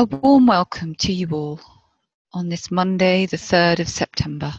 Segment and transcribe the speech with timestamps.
[0.00, 1.60] A warm welcome to you all
[2.32, 4.58] on this Monday, the 3rd of September.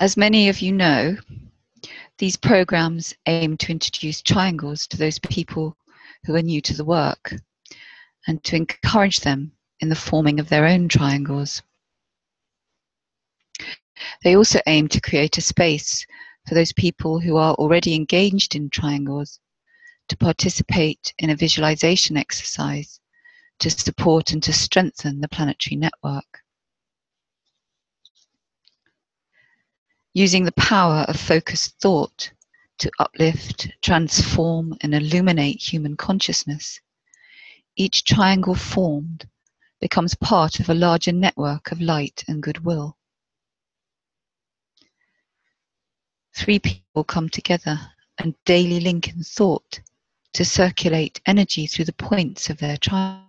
[0.00, 1.16] As many of you know,
[2.18, 5.76] these programs aim to introduce triangles to those people
[6.24, 7.32] who are new to the work
[8.26, 11.62] and to encourage them in the forming of their own triangles.
[14.24, 16.04] They also aim to create a space
[16.48, 19.38] for those people who are already engaged in triangles
[20.08, 23.00] to participate in a visualization exercise
[23.58, 26.42] to support and to strengthen the planetary network.
[30.14, 32.32] Using the power of focused thought
[32.78, 36.80] to uplift, transform, and illuminate human consciousness,
[37.76, 39.28] each triangle formed
[39.80, 42.96] becomes part of a larger network of light and goodwill.
[46.34, 47.78] Three people come together
[48.18, 49.80] and daily link in thought
[50.34, 53.24] to circulate energy through the points of their triangle.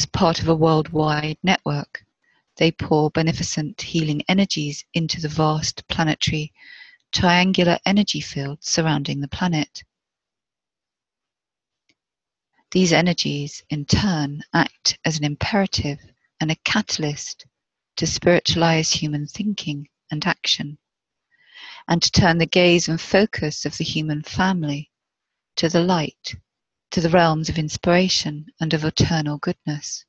[0.00, 2.04] As part of a worldwide network,
[2.56, 6.52] they pour beneficent healing energies into the vast planetary
[7.12, 9.84] triangular energy field surrounding the planet.
[12.72, 16.00] These energies, in turn, act as an imperative
[16.40, 17.46] and a catalyst
[17.96, 20.78] to spiritualize human thinking and action
[21.88, 24.90] and to turn the gaze and focus of the human family
[25.56, 26.34] to the light,
[26.90, 30.04] to the realms of inspiration and of eternal goodness.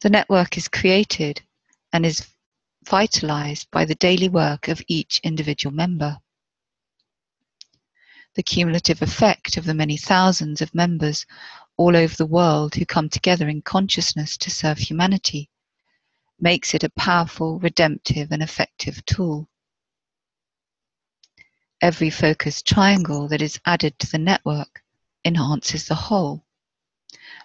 [0.00, 1.42] The network is created
[1.92, 2.26] and is
[2.84, 6.18] vitalized by the daily work of each individual member.
[8.34, 11.24] The cumulative effect of the many thousands of members
[11.76, 15.50] all over the world who come together in consciousness to serve humanity
[16.40, 19.48] makes it a powerful, redemptive, and effective tool.
[21.80, 24.82] Every focus triangle that is added to the network
[25.24, 26.44] enhances the whole,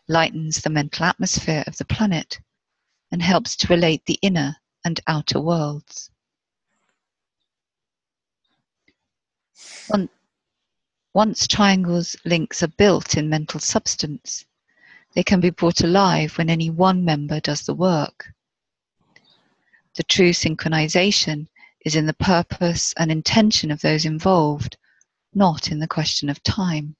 [0.07, 2.39] lightens the mental atmosphere of the planet,
[3.11, 4.55] and helps to relate the inner
[4.85, 6.11] and outer worlds.
[11.13, 14.45] Once triangles links are built in mental substance,
[15.15, 18.27] they can be brought alive when any one member does the work.
[19.97, 21.47] The true synchronization
[21.83, 24.77] is in the purpose and intention of those involved,
[25.33, 26.95] not in the question of time.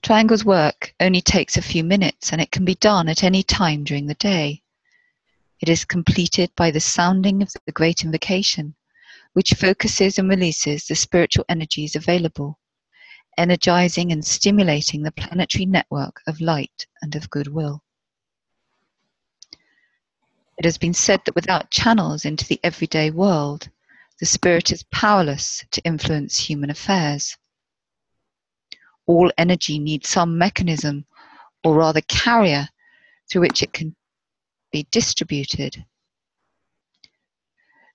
[0.00, 3.82] Triangles work only takes a few minutes and it can be done at any time
[3.82, 4.62] during the day.
[5.58, 8.76] It is completed by the sounding of the Great Invocation,
[9.32, 12.60] which focuses and releases the spiritual energies available,
[13.36, 17.82] energizing and stimulating the planetary network of light and of goodwill.
[20.58, 23.70] It has been said that without channels into the everyday world,
[24.18, 27.36] the spirit is powerless to influence human affairs.
[29.06, 31.06] All energy needs some mechanism,
[31.62, 32.70] or rather carrier,
[33.30, 33.94] through which it can
[34.72, 35.84] be distributed.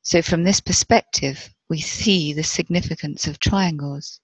[0.01, 4.21] So, from this perspective, we see the significance of triangles.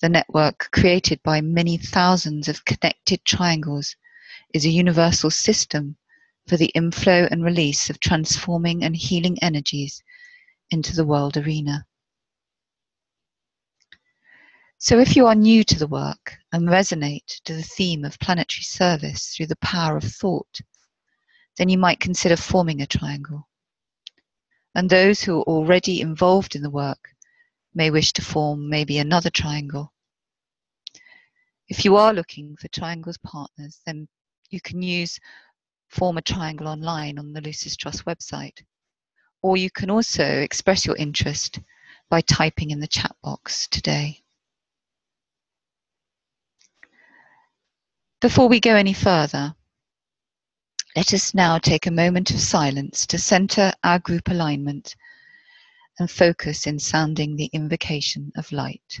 [0.00, 3.96] The network created by many thousands of connected triangles
[4.54, 5.98] is a universal system
[6.46, 10.02] for the inflow and release of transforming and healing energies
[10.70, 11.86] into the world arena.
[14.78, 18.64] So, if you are new to the work and resonate to the theme of planetary
[18.64, 20.60] service through the power of thought,
[21.56, 23.48] then you might consider forming a triangle.
[24.74, 27.14] And those who are already involved in the work
[27.74, 29.92] may wish to form maybe another triangle.
[31.68, 34.06] If you are looking for triangles partners, then
[34.50, 35.18] you can use
[35.94, 38.62] form a triangle online on the Lucis Trust website.
[39.42, 41.60] Or you can also express your interest
[42.10, 44.20] by typing in the chat box today.
[48.20, 49.54] Before we go any further,
[50.96, 54.96] let us now take a moment of silence to center our group alignment
[55.98, 59.00] and focus in sounding the invocation of light.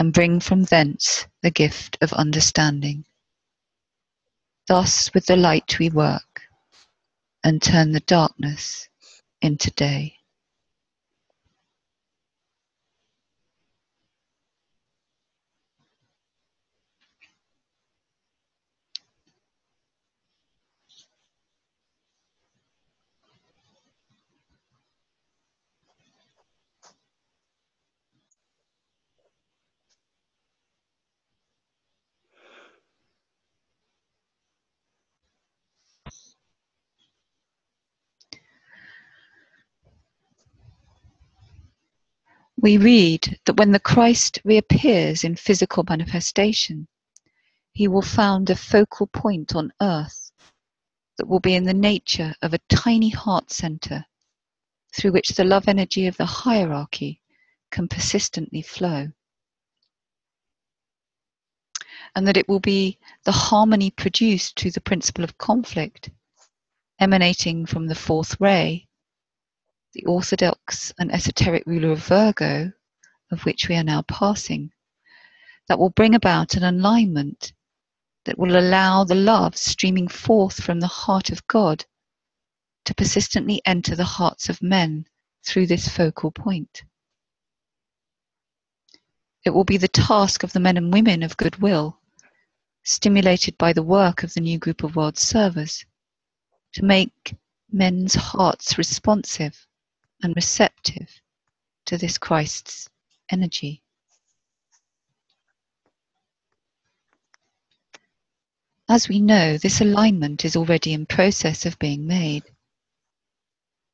[0.00, 3.04] and bring from thence the gift of understanding.
[4.66, 6.40] Thus with the light we work
[7.44, 8.88] and turn the darkness
[9.42, 10.14] into day.
[42.60, 46.86] We read that when the Christ reappears in physical manifestation,
[47.72, 50.30] he will found a focal point on earth
[51.16, 54.04] that will be in the nature of a tiny heart center
[54.94, 57.22] through which the love energy of the hierarchy
[57.70, 59.08] can persistently flow.
[62.14, 66.10] And that it will be the harmony produced through the principle of conflict
[66.98, 68.88] emanating from the fourth ray
[69.92, 72.72] the orthodox and esoteric ruler of Virgo,
[73.32, 74.70] of which we are now passing,
[75.66, 77.52] that will bring about an alignment
[78.24, 81.84] that will allow the love streaming forth from the heart of God
[82.84, 85.06] to persistently enter the hearts of men
[85.44, 86.84] through this focal point.
[89.44, 91.98] It will be the task of the men and women of goodwill,
[92.84, 95.84] stimulated by the work of the new group of world servers,
[96.74, 97.34] to make
[97.72, 99.66] men's hearts responsive
[100.22, 101.20] and receptive
[101.86, 102.88] to this Christ's
[103.30, 103.82] energy.
[108.88, 112.42] As we know, this alignment is already in process of being made.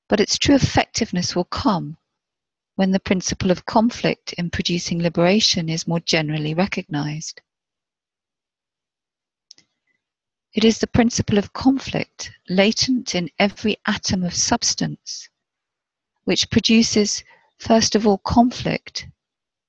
[0.08, 1.98] But its true effectiveness will come
[2.76, 7.42] when the principle of conflict in producing liberation is more generally recognized.
[10.54, 15.28] It is the principle of conflict latent in every atom of substance
[16.26, 17.22] which produces
[17.58, 19.06] first of all conflict,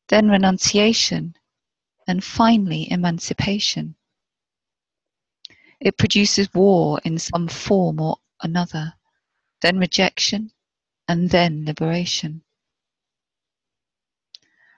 [0.10, 1.36] then renunciation,
[2.08, 3.96] and finally emancipation.
[5.80, 8.94] It produces war in some form or another,
[9.62, 10.52] then rejection,
[11.08, 12.42] and then liberation.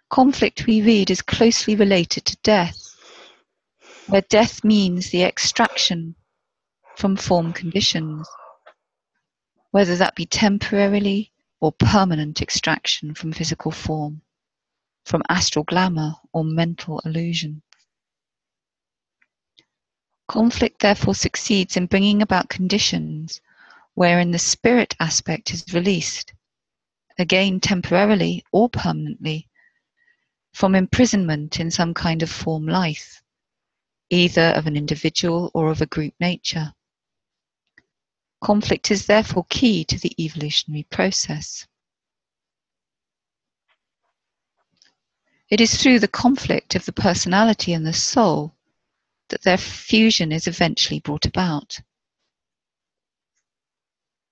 [0.09, 2.93] Conflict, we read, is closely related to death,
[4.07, 6.15] where death means the extraction
[6.97, 8.27] from form conditions,
[9.71, 14.21] whether that be temporarily or permanent extraction from physical form,
[15.05, 17.61] from astral glamour or mental illusion.
[20.27, 23.41] Conflict therefore succeeds in bringing about conditions
[23.95, 26.33] wherein the spirit aspect is released,
[27.17, 29.49] again temporarily or permanently,
[30.53, 33.21] from imprisonment in some kind of form life,
[34.09, 36.73] either of an individual or of a group nature.
[38.41, 41.67] Conflict is therefore key to the evolutionary process.
[45.49, 48.55] It is through the conflict of the personality and the soul
[49.29, 51.79] that their fusion is eventually brought about.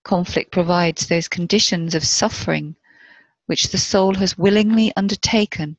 [0.04, 2.76] Conflict provides those conditions of suffering
[3.48, 5.78] which the soul has willingly undertaken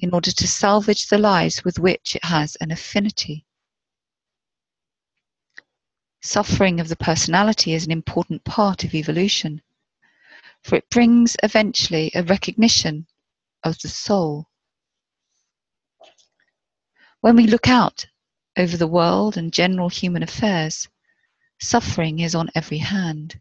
[0.00, 3.44] in order to salvage the lives with which it has an affinity.
[6.20, 9.62] Suffering of the personality is an important part of evolution,
[10.62, 13.06] for it brings eventually a recognition
[13.62, 14.48] of the soul.
[17.20, 18.06] When we look out
[18.56, 20.88] over the world and general human affairs,
[21.60, 23.40] suffering is on every hand.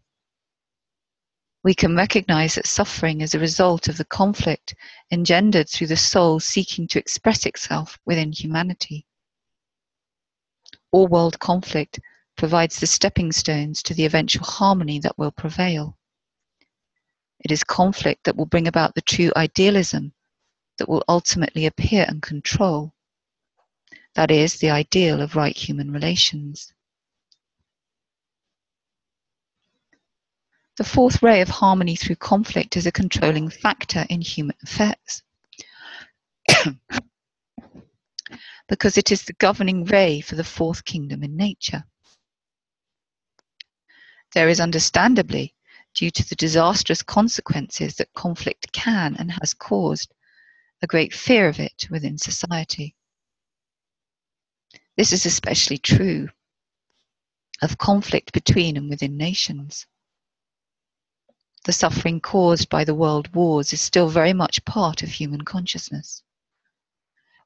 [1.64, 4.76] We can recognize that suffering is a result of the conflict
[5.12, 9.06] engendered through the soul seeking to express itself within humanity.
[10.92, 12.00] All world conflict
[12.38, 15.98] provides the stepping stones to the eventual harmony that will prevail.
[17.39, 20.13] It is conflict that will bring about the true idealism
[20.77, 22.94] that will ultimately appear and control.
[24.15, 26.72] That is, the ideal of right human relations.
[30.77, 35.24] The fourth ray of harmony through conflict is a controlling factor in human affairs.
[38.67, 41.84] because it is the governing ray for the fourth kingdom in nature.
[44.34, 45.56] There is understandably,
[45.94, 50.14] due to the disastrous consequences that conflict can and has caused,
[50.82, 52.96] a great fear of it within society.
[54.96, 56.30] This is especially true
[57.62, 59.88] of conflict between and within nations.
[61.64, 66.24] The suffering caused by the world wars is still very much part of human consciousness.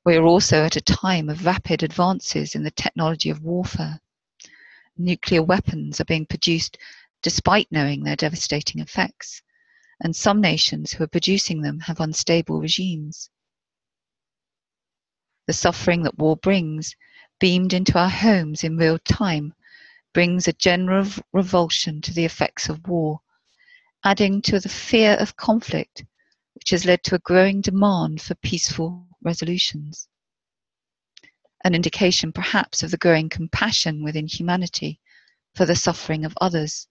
[0.04, 4.02] We are also at a time of rapid advances in the technology of warfare.
[5.03, 6.77] Nuclear weapons are being produced
[7.24, 9.41] despite knowing their devastating effects,
[10.00, 13.29] and some nations who are producing them have unstable regimes.
[15.48, 16.96] The suffering that war brings,
[17.39, 19.53] beamed into our homes in real time,
[20.13, 23.22] brings a general revulsion to the effects of war,
[24.03, 26.05] adding to the fear of conflict,
[26.53, 30.08] which has led to a growing demand for peaceful resolutions.
[31.63, 35.00] An indication, perhaps, of the growing compassion within humanity
[35.53, 36.88] for the suffering of others,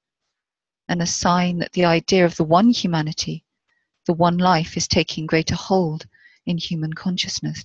[0.89, 3.45] and a sign that the idea of the one humanity,
[4.07, 6.07] the one life, is taking greater hold
[6.47, 7.65] in human consciousness.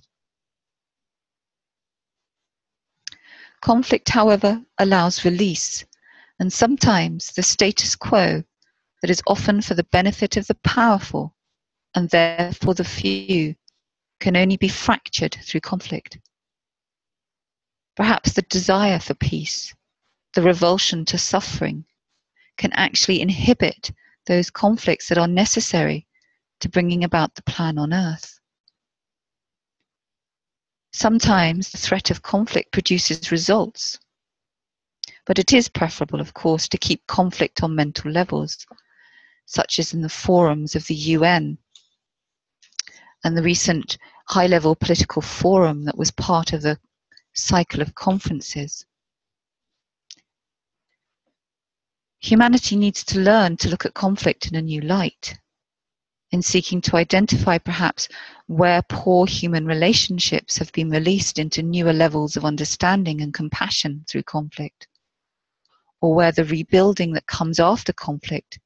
[3.60, 5.84] Conflict, however, allows release,
[6.38, 8.42] and sometimes the status quo
[9.00, 11.34] that is often for the benefit of the powerful
[11.94, 13.54] and therefore the few
[14.20, 16.18] can only be fractured through conflict.
[17.96, 19.74] Perhaps the desire for peace,
[20.34, 21.86] the revulsion to suffering,
[22.58, 23.90] can actually inhibit
[24.26, 26.06] those conflicts that are necessary
[26.60, 28.38] to bringing about the plan on earth.
[30.92, 33.98] Sometimes the threat of conflict produces results,
[35.26, 38.66] but it is preferable, of course, to keep conflict on mental levels,
[39.46, 41.58] such as in the forums of the UN
[43.24, 43.98] and the recent
[44.28, 46.78] high level political forum that was part of the
[47.36, 48.84] cycle of conferences.
[52.18, 55.38] Humanity needs to learn to look at conflict in a new light,
[56.32, 58.08] in seeking to identify perhaps
[58.46, 64.22] where poor human relationships have been released into newer levels of understanding and compassion through
[64.24, 64.88] conflict,
[66.00, 68.58] or where the rebuilding that comes after conflict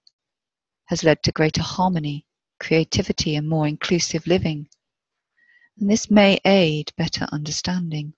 [0.86, 2.24] has led to greater harmony,
[2.60, 4.68] creativity, and more inclusive living.
[5.78, 8.14] And this may aid better understanding.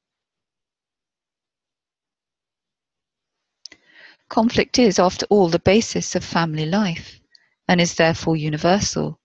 [4.33, 7.21] Conflict is, after all, the basis of family life
[7.69, 9.21] and is therefore universal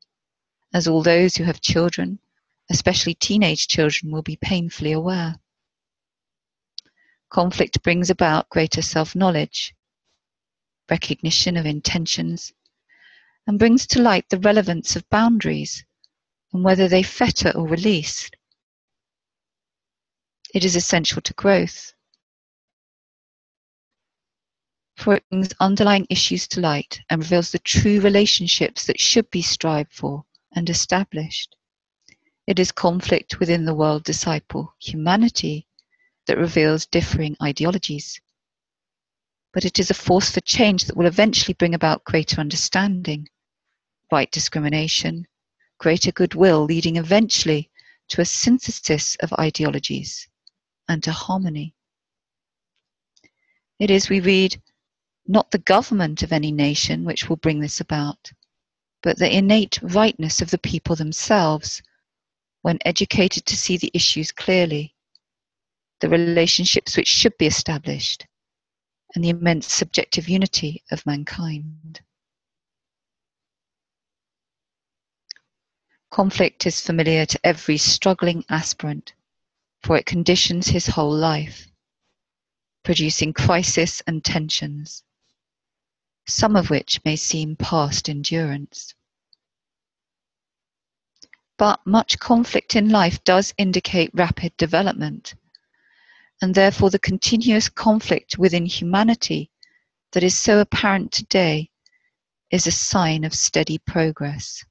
[0.74, 2.20] as all those who have children,
[2.70, 5.40] especially teenage children, will be painfully aware.
[7.30, 9.74] Conflict brings about greater self knowledge,
[10.90, 12.52] recognition of intentions,
[13.48, 15.86] and brings to light the relevance of boundaries
[16.52, 18.30] and whether they fetter or release.
[20.54, 21.94] It is essential to growth,
[24.98, 29.44] for it brings underlying issues to light and reveals the true relationships that should be
[29.44, 30.25] strived for
[30.56, 31.56] and established.
[32.48, 35.68] It is conflict within the world disciple, humanity,
[36.25, 38.20] that reveals differing ideologies.
[39.54, 43.30] But it is a force for change that will eventually bring about greater understanding,
[44.12, 45.27] right discrimination,
[45.77, 47.70] greater goodwill, leading eventually
[48.10, 50.27] to a synthesis of ideologies
[50.89, 51.75] and to harmony.
[53.80, 54.60] It is, we read,
[55.27, 58.31] not the government of any nation which will bring this about,
[59.03, 61.81] but the innate rightness of the people themselves
[62.62, 64.96] when educated to see the issues clearly,
[66.00, 68.25] the relationships which should be established,
[69.15, 72.01] and the immense subjective unity of mankind.
[76.10, 79.13] Conflict is familiar to every struggling aspirant,
[79.84, 81.67] for it conditions his whole life,
[82.84, 85.03] producing crisis and tensions
[86.27, 88.93] some of which may seem past endurance.
[91.57, 95.34] But much conflict in life does indicate rapid development,
[96.41, 99.50] and therefore the continuous conflict within humanity
[100.12, 101.69] that is so apparent today
[102.51, 104.63] is a sign of steady progress.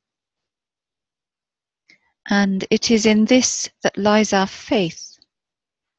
[2.29, 5.19] And it is in this that lies our faith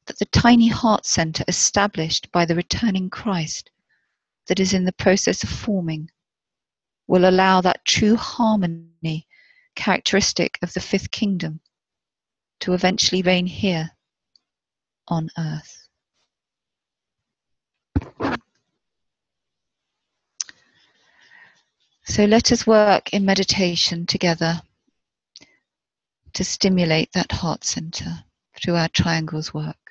[0.06, 3.70] that the tiny heart center established by the returning Christ
[4.48, 6.10] that is in the process of forming
[7.06, 9.26] will allow that true harmony
[9.74, 11.60] characteristic of the fifth kingdom
[12.60, 13.90] to eventually reign here
[15.06, 15.88] on earth.
[22.04, 24.62] So let us work in meditation together
[26.32, 28.24] to stimulate that heart center
[28.56, 29.87] through our triangles work.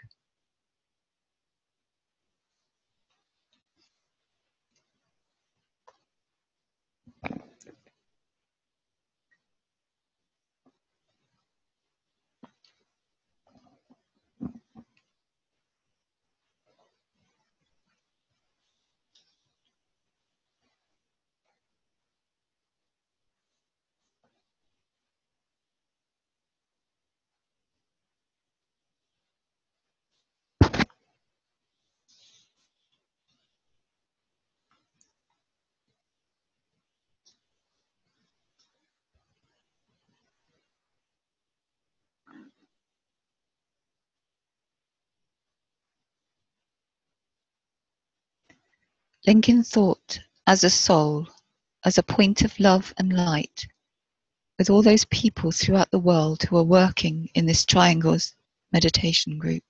[49.27, 51.27] Linking thought as a soul,
[51.84, 53.67] as a point of love and light,
[54.57, 58.34] with all those people throughout the world who are working in this triangles
[58.72, 59.65] meditation group.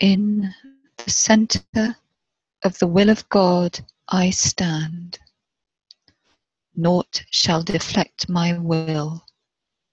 [0.00, 0.54] In
[0.96, 1.94] the center
[2.62, 5.18] of the will of God I stand.
[6.74, 9.26] Naught shall deflect my will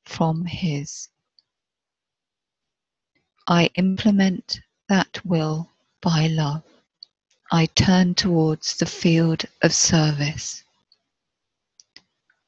[0.06, 1.10] from His.
[3.50, 6.63] I implement that will by love.
[7.52, 10.63] I turn towards the field of service.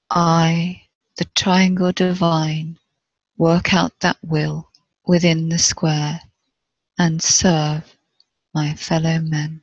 [0.09, 0.83] I,
[1.17, 2.79] the triangle divine,
[3.35, 4.71] work out that will
[5.05, 6.21] within the square
[6.99, 7.97] and serve
[8.53, 9.61] my fellow men.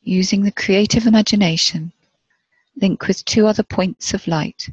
[0.00, 1.92] Using the creative imagination,
[2.80, 4.70] link with two other points of light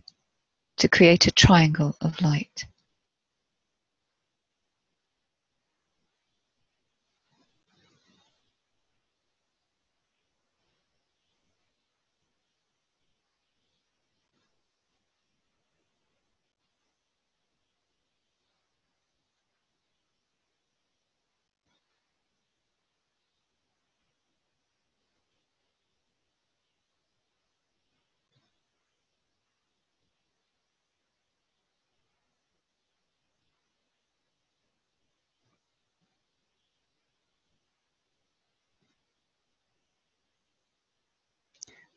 [0.77, 2.65] to create a triangle of light.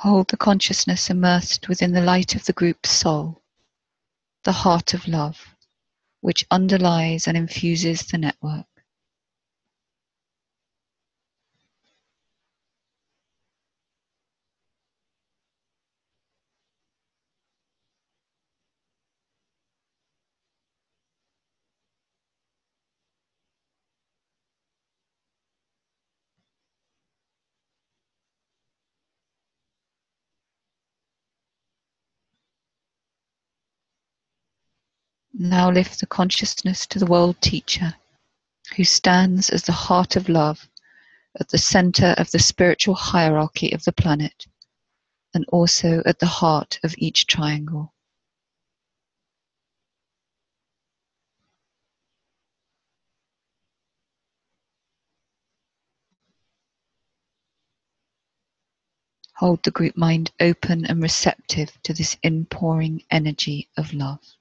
[0.00, 3.42] Hold the consciousness immersed within the light of the group's soul,
[4.44, 5.56] the heart of love,
[6.20, 8.66] which underlies and infuses the network.
[35.38, 37.94] Now lift the consciousness to the world teacher
[38.74, 40.66] who stands as the heart of love
[41.38, 44.46] at the center of the spiritual hierarchy of the planet
[45.34, 47.92] and also at the heart of each triangle.
[59.34, 64.35] Hold the group mind open and receptive to this inpouring energy of love.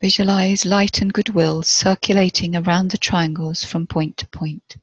[0.00, 4.78] Visualize light and goodwill circulating around the triangles from point to point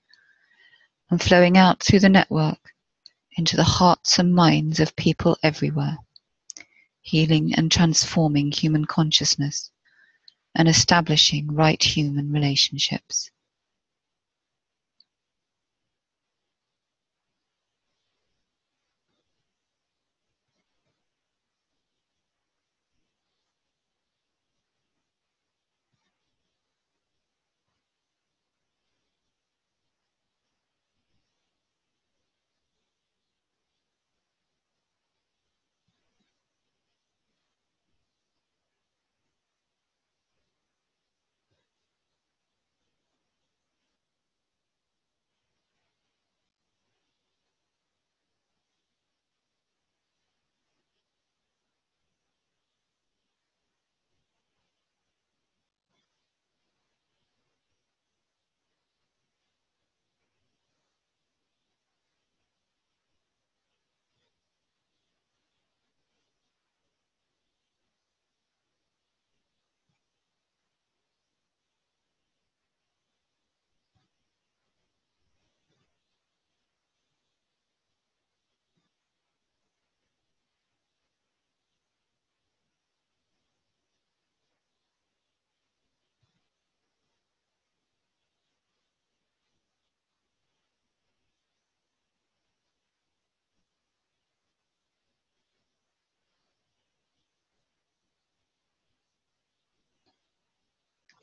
[1.10, 2.76] and flowing out through the network
[3.36, 5.98] into the hearts and minds of people everywhere,
[7.02, 9.72] healing and transforming human consciousness
[10.54, 13.32] and establishing right human relationships.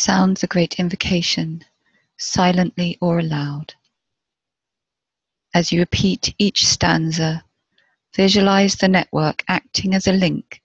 [0.00, 1.62] Sound a great invocation
[2.18, 3.74] silently or aloud.
[5.52, 7.44] As you repeat each stanza,
[8.16, 10.62] visualize the network acting as a link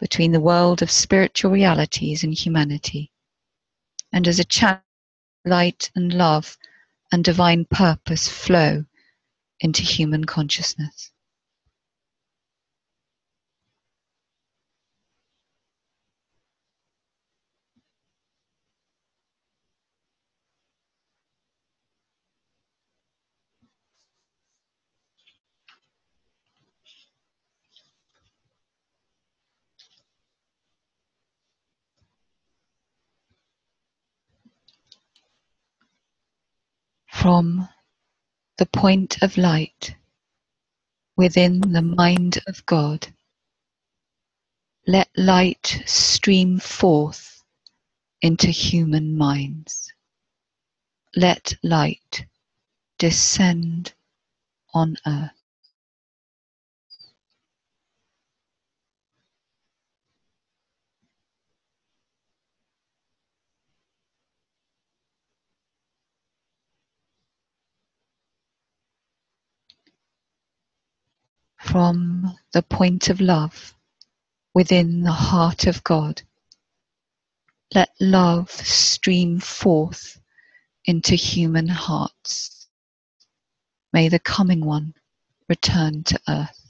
[0.00, 3.12] between the world of spiritual realities and humanity,
[4.12, 4.82] and as a channel
[5.44, 6.58] light and love
[7.12, 8.84] and divine purpose flow
[9.60, 11.11] into human consciousness.
[37.22, 37.68] From
[38.58, 39.94] the point of light
[41.16, 43.06] within the mind of God.
[44.88, 47.44] Let light stream forth
[48.22, 49.92] into human minds.
[51.14, 52.26] Let light
[52.98, 53.92] descend
[54.74, 55.41] on earth.
[71.72, 73.74] From the point of love
[74.52, 76.20] within the heart of God.
[77.74, 80.20] Let love stream forth
[80.84, 82.68] into human hearts.
[83.90, 84.92] May the coming one
[85.48, 86.61] return to earth.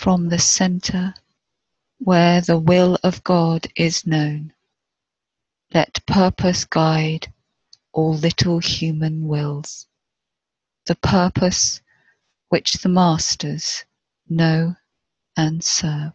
[0.00, 1.12] From the center
[1.98, 4.50] where the will of God is known.
[5.74, 7.30] Let purpose guide
[7.92, 9.86] all little human wills,
[10.86, 11.82] the purpose
[12.48, 13.84] which the masters
[14.26, 14.74] know
[15.36, 16.14] and serve.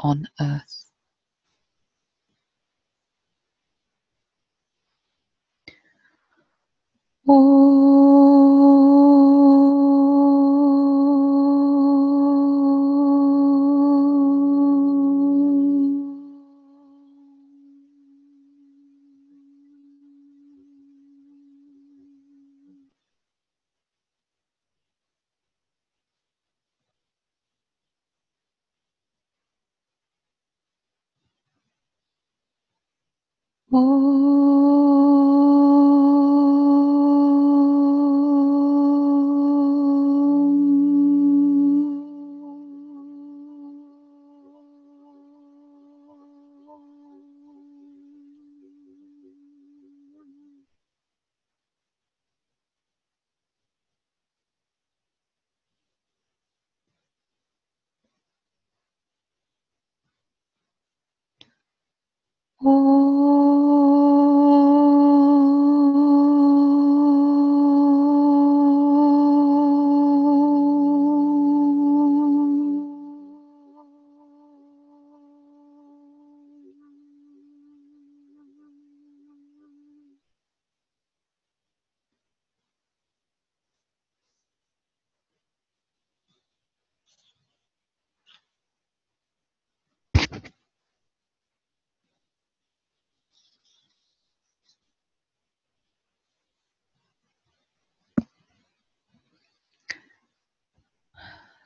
[0.00, 0.86] on earth.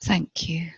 [0.02, 0.68] Thank you.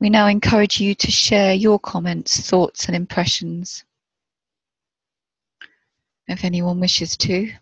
[0.00, 3.84] We now encourage you to share your comments, thoughts, and impressions
[6.26, 7.52] if anyone wishes to.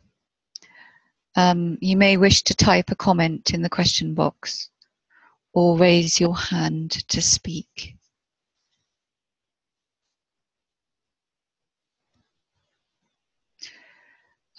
[1.34, 4.70] Um, you may wish to type a comment in the question box
[5.52, 7.96] or raise your hand to speak.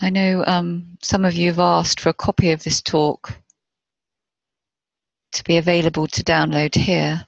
[0.05, 3.33] I know um, some of you have asked for a copy of this talk
[5.31, 7.25] to be available to download here.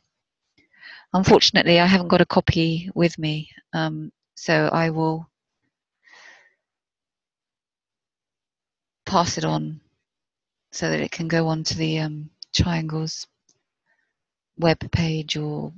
[1.11, 5.27] Unfortunately, I haven't got a copy with me, um, so I will
[9.07, 9.81] pass it on
[10.71, 13.25] so that it can go on to the um, Triangles
[14.59, 15.73] web page or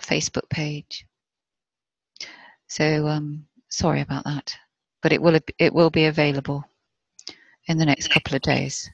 [0.00, 1.04] Facebook page.
[2.68, 4.56] So um, sorry about that,
[5.02, 6.64] but it will it will be available
[7.68, 8.90] in the next couple of days.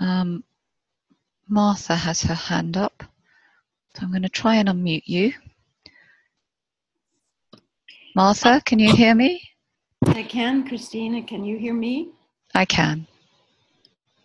[0.00, 0.44] Um,
[1.48, 3.02] Martha has her hand up.
[3.94, 5.32] So I'm going to try and unmute you.
[8.14, 9.42] Martha, can you hear me?
[10.06, 11.22] I can, Christina.
[11.22, 12.10] Can you hear me?
[12.54, 13.06] I can.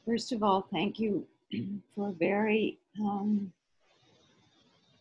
[0.05, 1.25] First of all, thank you
[1.95, 3.51] for a very um,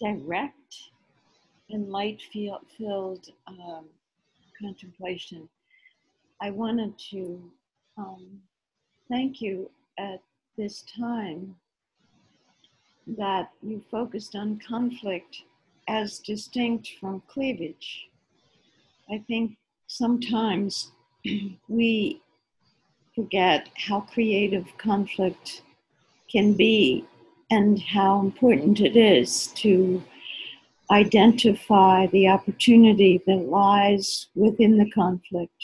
[0.00, 0.76] direct
[1.70, 3.86] and light filled um,
[4.60, 5.48] contemplation.
[6.40, 7.42] I wanted to
[7.96, 8.26] um,
[9.08, 10.20] thank you at
[10.62, 11.56] this time
[13.04, 15.38] that you focused on conflict
[15.88, 18.06] as distinct from cleavage.
[19.10, 19.56] I think
[19.88, 20.92] sometimes
[21.68, 22.22] we
[23.12, 25.62] forget how creative conflict
[26.30, 27.04] can be
[27.50, 30.00] and how important it is to
[30.92, 35.60] identify the opportunity that lies within the conflict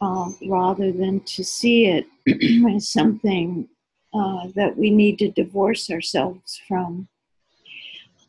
[0.00, 2.06] um, rather than to see it
[2.74, 3.68] as something
[4.14, 7.08] uh, that we need to divorce ourselves from.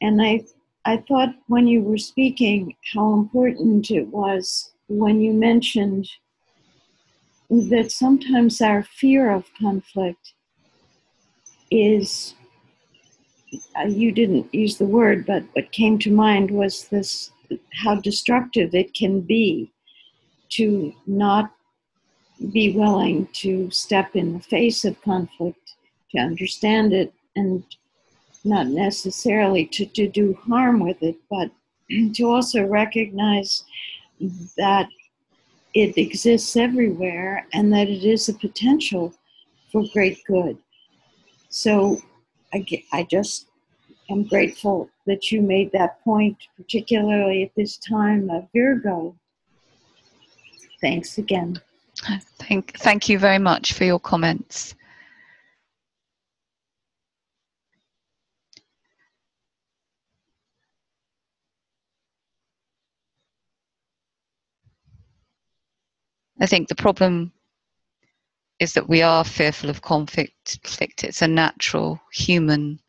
[0.02, 0.44] And I,
[0.84, 6.08] I thought when you were speaking how important it was when you mentioned
[7.50, 10.34] that sometimes our fear of conflict
[11.72, 12.34] is
[13.80, 17.32] uh, you didn't use the word but what came to mind was this
[17.84, 19.72] how destructive it can be
[20.50, 21.52] to not
[22.52, 25.65] be willing to step in the face of conflict
[26.16, 27.64] to understand it and
[28.44, 31.50] not necessarily to, to do harm with it, but
[32.14, 33.64] to also recognize
[34.58, 34.88] that
[35.74, 39.14] it exists everywhere and that it is a potential
[39.72, 40.58] for great good.
[41.50, 41.98] So
[42.54, 43.48] I, I just
[44.10, 49.16] am grateful that you made that point, particularly at this time of Virgo.
[50.82, 51.60] Thanks again.
[52.40, 54.76] Thank, thank you very much for your comments.
[66.40, 67.32] I think the problem
[68.60, 70.60] is that we are fearful of conflict.
[70.80, 72.80] It's a natural human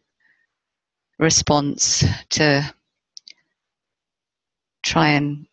[1.18, 2.74] response to
[4.82, 5.46] try and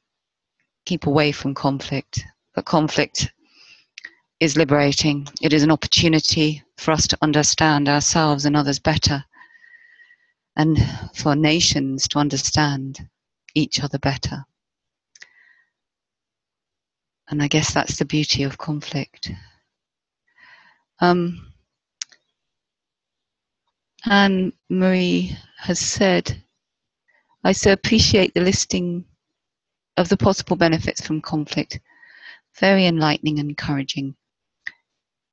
[0.86, 2.24] keep away from conflict.
[2.54, 3.32] But conflict
[4.40, 5.28] is liberating.
[5.42, 9.24] It is an opportunity for us to understand ourselves and others better,
[10.56, 10.78] and
[11.16, 13.08] for nations to understand
[13.56, 14.46] each other better.
[17.34, 19.32] And I guess that's the beauty of conflict.
[21.00, 21.52] Um,
[24.06, 26.44] Anne Marie has said,
[27.44, 29.04] I so appreciate the listing
[29.98, 31.80] of the possible benefits from conflict.
[32.60, 34.16] Very enlightening and encouraging.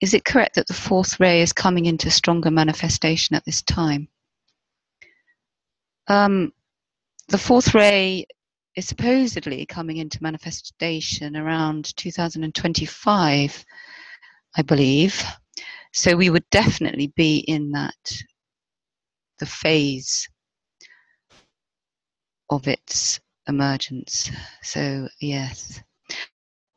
[0.00, 4.08] Is it correct that the fourth ray is coming into stronger manifestation at this time?
[6.06, 6.54] Um,
[7.28, 8.26] the fourth ray
[8.76, 13.64] is supposedly coming into manifestation around 2025,
[14.56, 15.24] I believe.
[15.92, 18.22] So we would definitely be in that,
[19.38, 20.28] the phase
[22.50, 24.30] of its emergence.
[24.62, 25.82] So, yes.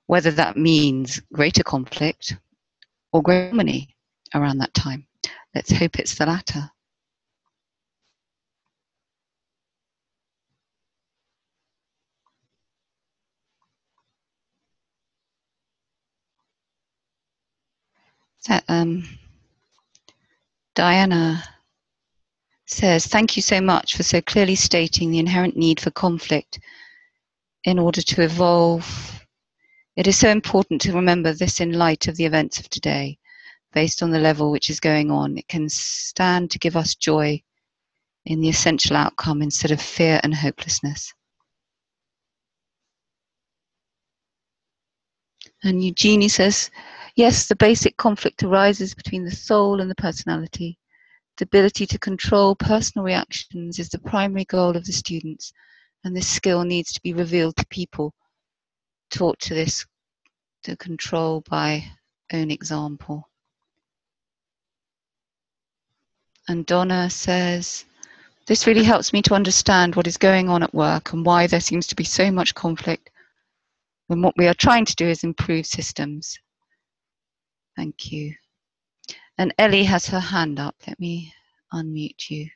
[0.07, 2.37] Whether that means greater conflict
[3.11, 3.95] or greater harmony
[4.33, 5.07] around that time.
[5.55, 6.69] Let's hope it's the latter.
[18.47, 19.03] That, um,
[20.75, 21.43] Diana
[22.65, 26.59] says, Thank you so much for so clearly stating the inherent need for conflict
[27.63, 29.25] in order to evolve.
[29.95, 33.17] It is so important to remember this in light of the events of today,
[33.71, 35.37] based on the level which is going on.
[35.37, 37.41] It can stand to give us joy
[38.25, 41.13] in the essential outcome instead of fear and hopelessness.
[45.63, 46.71] And Eugenie says,
[47.15, 50.79] Yes, the basic conflict arises between the soul and the personality.
[51.37, 55.53] The ability to control personal reactions is the primary goal of the students,
[56.03, 58.13] and this skill needs to be revealed to people
[59.11, 59.85] taught to this
[60.63, 61.85] to control by
[62.31, 63.29] own example.
[66.47, 67.85] And Donna says,
[68.47, 71.61] This really helps me to understand what is going on at work and why there
[71.61, 73.11] seems to be so much conflict
[74.07, 76.39] when what we are trying to do is improve systems.
[77.75, 78.33] Thank you.
[79.37, 80.75] And Ellie has her hand up.
[80.87, 81.33] Let me
[81.73, 82.47] unmute you.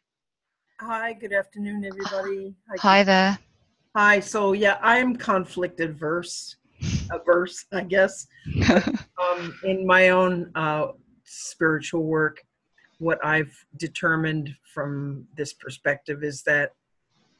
[0.79, 2.55] Hi, good afternoon, everybody.
[2.79, 3.39] Hi there.
[3.95, 4.19] Hi.
[4.19, 6.55] So yeah, I am conflict adverse,
[7.11, 8.27] averse, I guess.
[8.69, 10.89] um, in my own uh,
[11.23, 12.43] spiritual work,
[12.99, 16.73] what I've determined from this perspective is that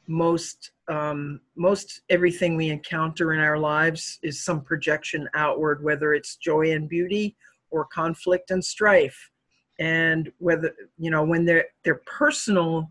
[0.08, 6.36] most um, most everything we encounter in our lives is some projection outward, whether it's
[6.36, 7.36] joy and beauty
[7.70, 9.30] or conflict and strife.
[9.78, 12.90] And whether you know when they're they're personal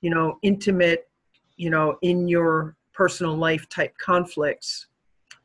[0.00, 1.08] you know intimate
[1.56, 4.86] you know in your personal life type conflicts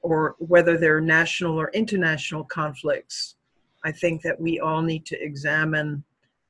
[0.02, 3.36] or whether they're national or international conflicts
[3.84, 6.04] i think that we all need to examine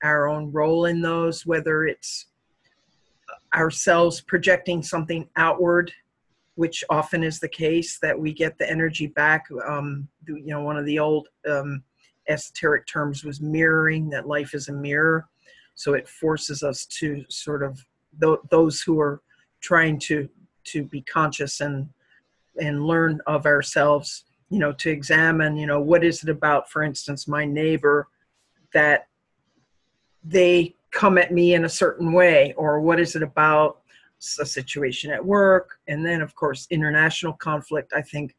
[0.03, 2.27] our own role in those whether it's
[3.53, 5.91] ourselves projecting something outward
[6.55, 10.77] which often is the case that we get the energy back um, you know one
[10.77, 11.83] of the old um,
[12.31, 15.27] esoteric terms was mirroring that life is a mirror.
[15.75, 17.85] So it forces us to sort of
[18.21, 19.21] th- those who are
[19.61, 20.27] trying to
[20.63, 21.89] to be conscious and
[22.59, 26.83] and learn of ourselves you know to examine you know what is it about for
[26.83, 28.07] instance my neighbor
[28.73, 29.07] that
[30.23, 32.53] they come at me in a certain way?
[32.57, 33.81] Or what is it about
[34.39, 35.79] a situation at work?
[35.87, 37.93] And then of course international conflict.
[37.95, 38.35] I think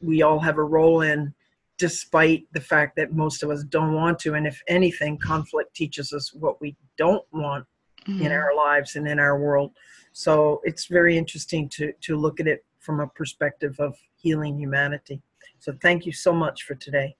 [0.00, 1.34] we all have a role in
[1.80, 4.34] despite the fact that most of us don't want to.
[4.34, 7.64] And if anything, conflict teaches us what we don't want
[8.06, 8.20] mm-hmm.
[8.20, 9.72] in our lives and in our world.
[10.12, 15.22] So it's very interesting to, to look at it from a perspective of healing humanity.
[15.58, 17.16] So thank you so much for today.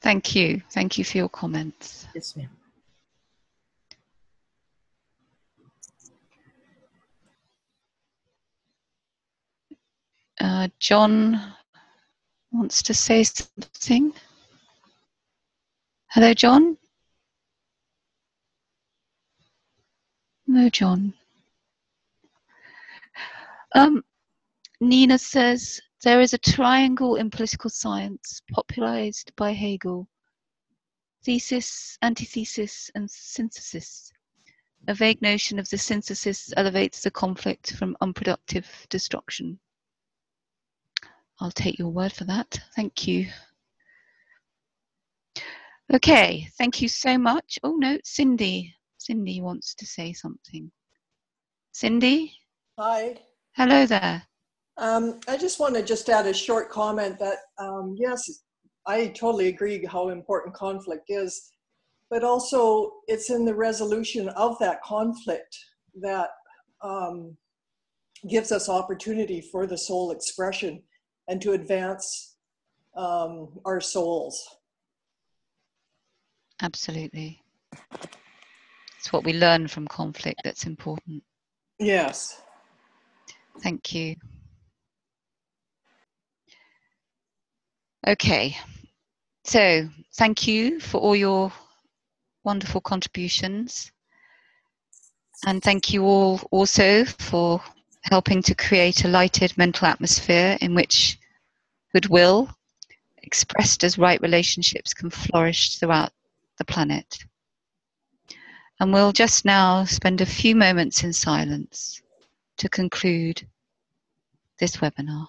[0.00, 0.60] Thank you.
[0.72, 2.08] Thank you for your comments.
[2.16, 2.50] Yes, ma'am.
[10.40, 11.40] Uh, John
[12.54, 14.12] wants to say something.
[16.10, 16.78] Hello, John?
[20.46, 21.14] No, John.
[23.74, 24.04] Um,
[24.80, 30.08] Nina says there is a triangle in political science popularized by Hegel
[31.24, 34.12] thesis, antithesis, and synthesis.
[34.86, 39.58] A vague notion of the synthesis elevates the conflict from unproductive destruction.
[41.40, 42.60] I'll take your word for that.
[42.76, 43.26] Thank you.
[45.92, 47.58] Okay, thank you so much.
[47.62, 48.74] Oh no, Cindy.
[48.98, 50.70] Cindy wants to say something.
[51.72, 52.32] Cindy?
[52.78, 53.16] Hi.
[53.56, 54.22] Hello there.
[54.78, 58.22] Um, I just want to just add a short comment that um, yes,
[58.86, 61.50] I totally agree how important conflict is,
[62.10, 65.56] but also it's in the resolution of that conflict
[66.00, 66.30] that
[66.82, 67.36] um,
[68.28, 70.82] gives us opportunity for the soul expression
[71.28, 72.36] and to advance
[72.96, 74.56] um, our souls.
[76.62, 77.42] Absolutely.
[78.98, 81.22] It's what we learn from conflict that's important.
[81.78, 82.40] Yes.
[83.60, 84.16] Thank you.
[88.06, 88.56] Okay,
[89.44, 91.52] so thank you for all your
[92.44, 93.90] wonderful contributions.
[95.46, 97.62] And thank you all also for
[98.04, 101.18] helping to create a lighted mental atmosphere in which
[101.92, 102.48] goodwill,
[103.18, 106.12] expressed as right relationships, can flourish throughout
[106.58, 107.18] the planet.
[108.78, 112.02] And we'll just now spend a few moments in silence
[112.58, 113.46] to conclude
[114.58, 115.28] this webinar.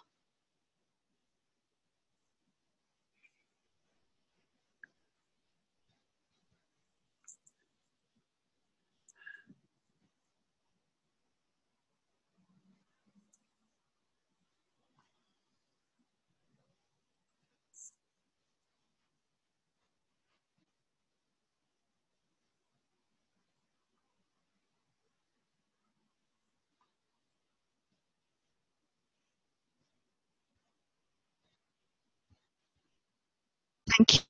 [33.97, 34.21] Thank you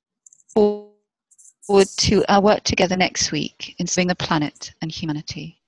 [1.66, 5.60] forward to our work together next week in serving the planet and humanity.